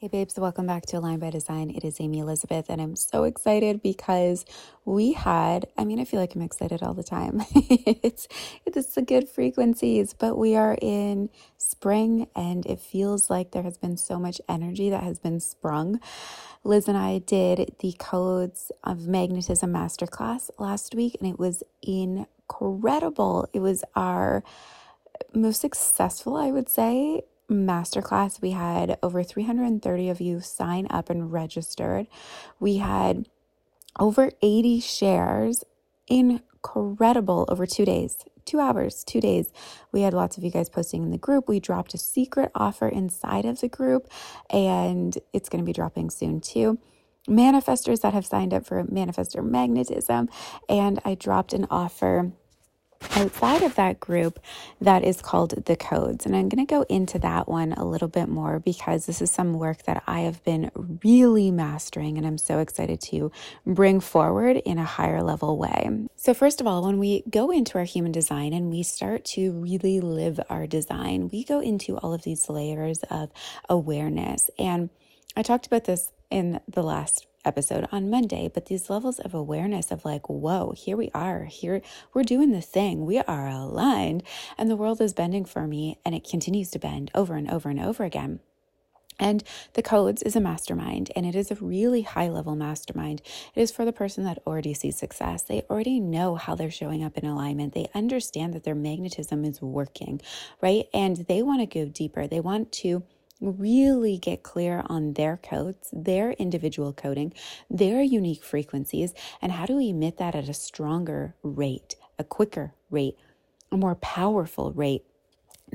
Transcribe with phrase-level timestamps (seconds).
[0.00, 1.68] Hey babes, welcome back to Align by Design.
[1.68, 4.46] It is Amy Elizabeth, and I'm so excited because
[4.86, 7.42] we had, I mean, I feel like I'm excited all the time.
[7.54, 8.26] it's
[8.64, 11.28] it's the good frequencies, but we are in
[11.58, 16.00] spring and it feels like there has been so much energy that has been sprung.
[16.64, 23.50] Liz and I did the codes of magnetism masterclass last week, and it was incredible.
[23.52, 24.42] It was our
[25.34, 28.40] most successful, I would say, masterclass.
[28.40, 32.06] We had over 330 of you sign up and registered.
[32.60, 33.28] We had
[33.98, 35.64] over 80 shares.
[36.08, 39.52] Incredible over two days, two hours, two days.
[39.92, 41.48] We had lots of you guys posting in the group.
[41.48, 44.08] We dropped a secret offer inside of the group,
[44.50, 46.78] and it's going to be dropping soon too
[47.28, 50.28] manifestors that have signed up for manifestor magnetism
[50.68, 52.32] and i dropped an offer
[53.20, 54.38] outside of that group
[54.80, 56.26] that is called the codes.
[56.26, 59.30] And I'm going to go into that one a little bit more because this is
[59.30, 60.70] some work that I have been
[61.04, 63.30] really mastering and I'm so excited to
[63.66, 65.88] bring forward in a higher level way.
[66.16, 69.52] So, first of all, when we go into our human design and we start to
[69.52, 73.30] really live our design, we go into all of these layers of
[73.68, 74.50] awareness.
[74.58, 74.90] And
[75.36, 79.90] I talked about this in the last episode on Monday, but these levels of awareness
[79.90, 81.80] of like, whoa, here we are, here
[82.12, 84.22] we're doing the thing, we are aligned,
[84.58, 87.68] and the world is bending for me, and it continues to bend over and over
[87.68, 88.40] and over again.
[89.20, 93.20] And the codes is a mastermind, and it is a really high level mastermind.
[93.54, 95.42] It is for the person that already sees success.
[95.42, 97.74] They already know how they're showing up in alignment.
[97.74, 100.22] They understand that their magnetism is working,
[100.62, 100.86] right?
[100.94, 102.26] And they want to go deeper.
[102.26, 103.02] They want to
[103.40, 107.32] really get clear on their codes, their individual coding,
[107.68, 113.16] their unique frequencies, and how to emit that at a stronger rate, a quicker rate,
[113.72, 115.04] a more powerful rate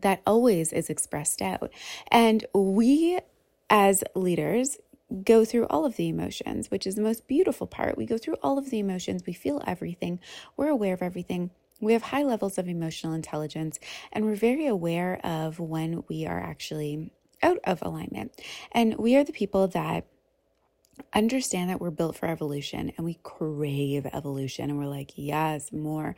[0.00, 1.70] that always is expressed out.
[2.10, 3.18] And we,
[3.70, 4.78] as leaders,
[5.24, 7.98] go through all of the emotions, which is the most beautiful part.
[7.98, 10.20] We go through all of the emotions, we feel everything,
[10.56, 11.50] we're aware of everything.
[11.80, 13.80] We have high levels of emotional intelligence,
[14.12, 17.10] and we're very aware of when we are actually
[17.42, 18.40] out of alignment.
[18.72, 20.06] And we are the people that
[21.14, 26.14] understand that we're built for evolution and we crave evolution and we're like, yes, more.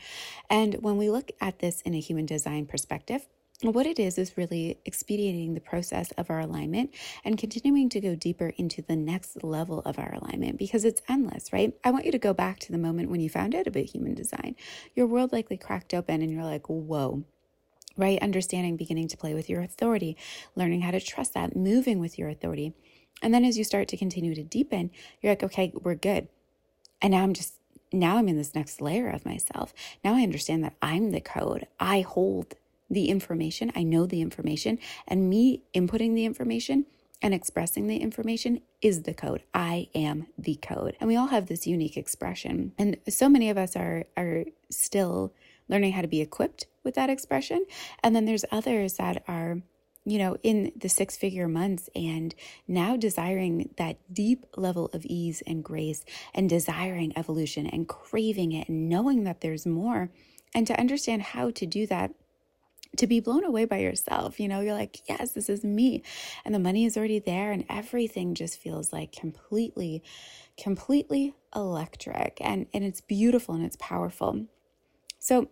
[0.50, 3.26] And when we look at this in a human design perspective,
[3.62, 6.92] what it is is really expediting the process of our alignment
[7.24, 11.52] and continuing to go deeper into the next level of our alignment because it's endless,
[11.52, 11.72] right?
[11.84, 14.14] I want you to go back to the moment when you found out about human
[14.14, 14.56] design.
[14.94, 17.24] Your world likely cracked open and you're like, whoa,
[17.96, 18.20] right?
[18.22, 20.16] Understanding, beginning to play with your authority,
[20.56, 22.74] learning how to trust that, moving with your authority.
[23.22, 24.90] And then as you start to continue to deepen,
[25.20, 26.28] you're like, okay, we're good.
[27.00, 27.54] And now I'm just,
[27.92, 29.72] now I'm in this next layer of myself.
[30.02, 31.66] Now I understand that I'm the code.
[31.78, 32.54] I hold
[32.90, 33.72] the information.
[33.74, 34.78] I know the information.
[35.06, 36.86] And me inputting the information
[37.22, 39.42] and expressing the information is the code.
[39.54, 40.96] I am the code.
[41.00, 42.72] And we all have this unique expression.
[42.76, 45.32] And so many of us are, are still
[45.68, 47.64] learning how to be equipped with that expression.
[48.02, 49.62] And then there's others that are,
[50.04, 52.34] you know, in the six figure months and
[52.68, 58.68] now desiring that deep level of ease and grace and desiring evolution and craving it
[58.68, 60.10] and knowing that there's more.
[60.54, 62.12] And to understand how to do that
[62.96, 64.38] to be blown away by yourself.
[64.38, 66.02] You know, you're like, yes, this is me.
[66.44, 70.02] And the money is already there, and everything just feels like completely,
[70.56, 72.38] completely electric.
[72.40, 74.46] And, and it's beautiful and it's powerful.
[75.18, 75.48] So,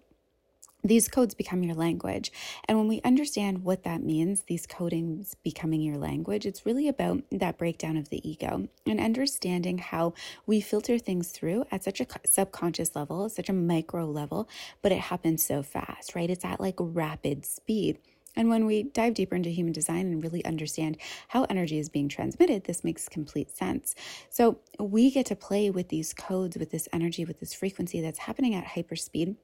[0.85, 2.33] these codes become your language.
[2.67, 7.23] And when we understand what that means, these codings becoming your language, it's really about
[7.31, 10.15] that breakdown of the ego and understanding how
[10.47, 14.49] we filter things through at such a subconscious level, such a micro level,
[14.83, 16.31] but it happens so fast, right?
[16.31, 17.99] It's at like rapid speed.
[18.35, 20.97] And when we dive deeper into human design and really understand
[21.29, 23.95] how energy is being transmitted, this makes complete sense.
[24.31, 28.21] So we get to play with these codes, with this energy, with this frequency that's
[28.21, 29.37] happening at hyperspeed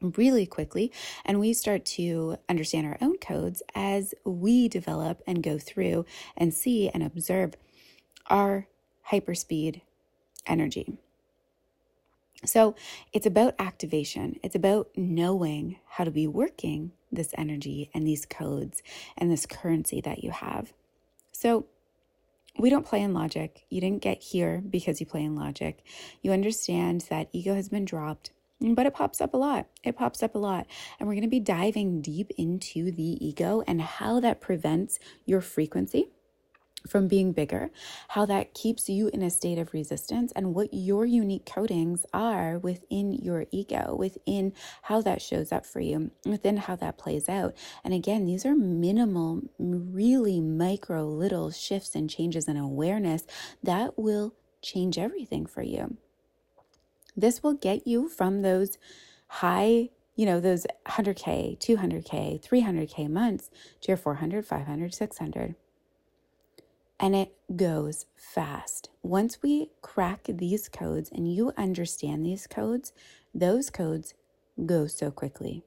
[0.00, 0.92] really quickly
[1.24, 6.04] and we start to understand our own codes as we develop and go through
[6.36, 7.54] and see and observe
[8.28, 8.68] our
[9.10, 9.80] hyperspeed
[10.46, 10.98] energy.
[12.44, 12.76] So
[13.12, 14.36] it's about activation.
[14.42, 18.82] It's about knowing how to be working this energy and these codes
[19.16, 20.72] and this currency that you have.
[21.32, 21.66] So
[22.58, 23.64] we don't play in logic.
[23.70, 25.84] You didn't get here because you play in logic.
[26.22, 28.30] You understand that ego has been dropped,
[28.60, 29.66] but it pops up a lot.
[29.84, 30.66] It pops up a lot.
[30.98, 35.40] And we're going to be diving deep into the ego and how that prevents your
[35.40, 36.08] frequency
[36.86, 37.70] from being bigger,
[38.08, 42.58] how that keeps you in a state of resistance, and what your unique codings are
[42.58, 44.52] within your ego, within
[44.82, 47.54] how that shows up for you, within how that plays out.
[47.84, 53.26] And again, these are minimal, really micro little shifts and changes in awareness
[53.62, 55.96] that will change everything for you.
[57.18, 58.78] This will get you from those
[59.26, 63.50] high you know, those 100K, 200K, 300K months
[63.80, 65.54] to your 400, 500, 600
[67.00, 68.90] and it goes fast.
[69.02, 72.92] Once we crack these codes and you understand these codes,
[73.34, 74.14] those codes
[74.66, 75.62] go so quickly.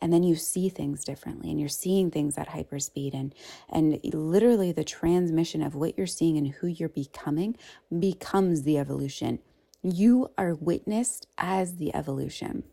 [0.00, 3.34] And then you see things differently and you're seeing things at hyperspeed and
[3.68, 7.56] and literally the transmission of what you're seeing and who you're becoming
[7.98, 9.38] becomes the evolution.
[9.88, 12.64] You are witnessed as the evolution.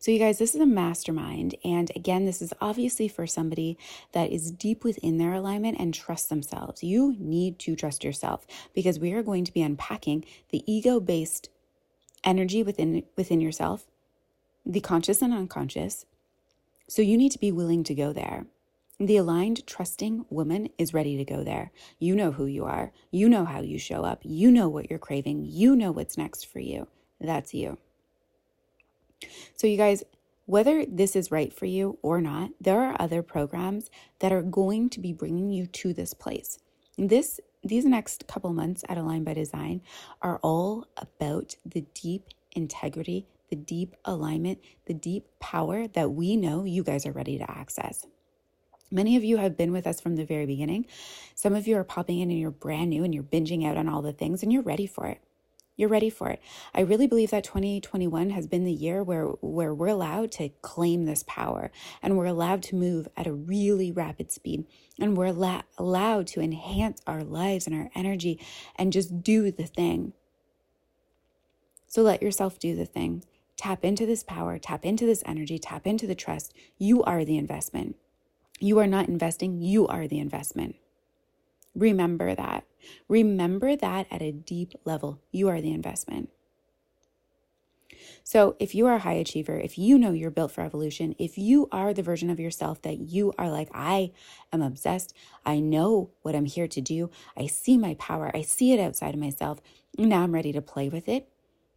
[0.00, 1.54] So, you guys, this is a mastermind.
[1.64, 3.78] And again, this is obviously for somebody
[4.10, 6.82] that is deep within their alignment and trusts themselves.
[6.82, 11.48] You need to trust yourself because we are going to be unpacking the ego based
[12.24, 13.86] energy within, within yourself,
[14.66, 16.06] the conscious and unconscious.
[16.88, 18.46] So, you need to be willing to go there.
[19.00, 21.72] The aligned, trusting woman is ready to go there.
[21.98, 22.92] You know who you are.
[23.10, 24.20] You know how you show up.
[24.22, 25.46] You know what you're craving.
[25.46, 26.86] You know what's next for you.
[27.18, 27.78] That's you.
[29.56, 30.04] So, you guys,
[30.44, 33.88] whether this is right for you or not, there are other programs
[34.18, 36.58] that are going to be bringing you to this place.
[36.98, 39.80] This these next couple months at Align by Design
[40.20, 46.64] are all about the deep integrity, the deep alignment, the deep power that we know
[46.64, 48.06] you guys are ready to access.
[48.90, 50.86] Many of you have been with us from the very beginning.
[51.34, 53.88] Some of you are popping in and you're brand new and you're binging out on
[53.88, 55.20] all the things and you're ready for it
[55.80, 56.42] you're ready for it.
[56.74, 61.06] I really believe that 2021 has been the year where where we're allowed to claim
[61.06, 61.72] this power
[62.02, 64.66] and we're allowed to move at a really rapid speed
[64.98, 68.38] and we're la- allowed to enhance our lives and our energy
[68.76, 70.12] and just do the thing.
[71.86, 73.24] So let yourself do the thing.
[73.56, 76.52] Tap into this power, tap into this energy, tap into the trust.
[76.78, 77.96] You are the investment.
[78.60, 80.76] You are not investing, you are the investment.
[81.74, 82.64] Remember that.
[83.08, 85.20] Remember that at a deep level.
[85.32, 86.30] You are the investment.
[88.22, 91.36] So, if you are a high achiever, if you know you're built for evolution, if
[91.36, 94.12] you are the version of yourself that you are like, I
[94.52, 95.14] am obsessed,
[95.44, 99.14] I know what I'm here to do, I see my power, I see it outside
[99.14, 99.60] of myself,
[99.98, 101.28] now I'm ready to play with it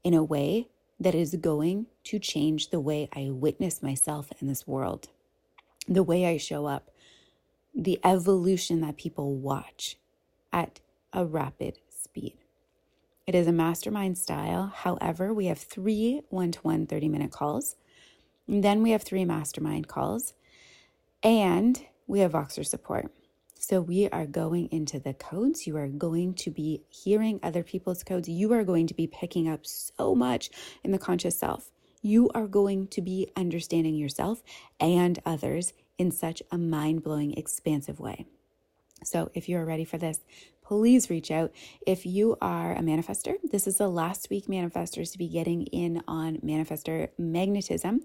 [0.04, 0.68] in a way
[1.00, 5.10] that is going to change the way I witness myself in this world,
[5.88, 6.92] the way I show up,
[7.76, 9.98] the evolution that people watch
[10.52, 10.80] at
[11.12, 12.38] a rapid speed.
[13.26, 14.72] It is a mastermind style.
[14.76, 17.76] However, we have three one to one 30 minute calls.
[18.48, 20.34] And then we have three mastermind calls.
[21.24, 23.12] And we have Voxer support.
[23.58, 25.66] So we are going into the codes.
[25.66, 28.28] You are going to be hearing other people's codes.
[28.28, 30.50] You are going to be picking up so much
[30.84, 31.72] in the conscious self.
[32.06, 34.44] You are going to be understanding yourself
[34.78, 38.26] and others in such a mind blowing, expansive way.
[39.04, 40.20] So, if you are ready for this,
[40.64, 41.52] please reach out.
[41.86, 46.02] If you are a manifestor, this is the last week manifestors to be getting in
[46.08, 48.02] on manifestor magnetism.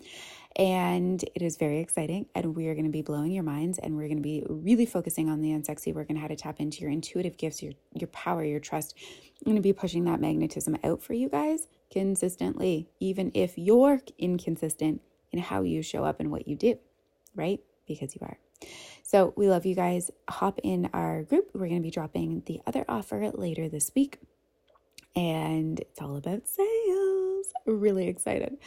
[0.56, 2.26] And it is very exciting.
[2.34, 4.86] And we are going to be blowing your minds and we're going to be really
[4.86, 8.08] focusing on the unsexy work and how to tap into your intuitive gifts, your, your
[8.08, 8.94] power, your trust.
[9.40, 14.00] I'm going to be pushing that magnetism out for you guys consistently, even if you're
[14.18, 15.00] inconsistent
[15.30, 16.78] in how you show up and what you do,
[17.34, 17.60] right?
[17.86, 18.38] Because you are.
[19.08, 20.10] So we love you guys.
[20.28, 21.48] Hop in our group.
[21.54, 24.18] We're going to be dropping the other offer later this week.
[25.16, 27.46] And it's all about sales.
[27.64, 28.58] Really excited.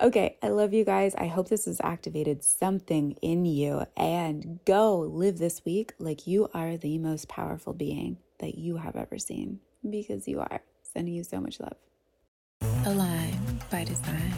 [0.00, 1.14] Okay, I love you guys.
[1.14, 3.84] I hope this has activated something in you.
[3.96, 8.96] And go live this week like you are the most powerful being that you have
[8.96, 10.62] ever seen because you are.
[10.92, 11.76] Sending you so much love.
[12.84, 14.34] Align by design.